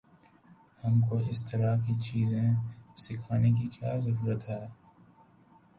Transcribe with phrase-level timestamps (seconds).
[0.83, 2.49] ہم کو اس طرح کی چیزیں
[2.97, 4.65] سیکھنے کی کیا ضرورت ہے؟